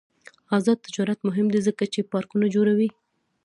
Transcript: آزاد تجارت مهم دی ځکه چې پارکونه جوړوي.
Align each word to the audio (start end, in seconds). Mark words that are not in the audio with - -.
آزاد 0.57 0.77
تجارت 0.85 1.19
مهم 1.27 1.47
دی 1.53 1.59
ځکه 1.67 1.83
چې 1.93 2.07
پارکونه 2.11 2.45
جوړوي. 2.55 2.89